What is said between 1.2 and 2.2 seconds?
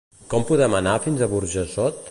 a Burjassot?